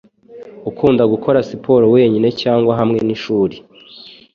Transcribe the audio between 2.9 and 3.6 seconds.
nishuri?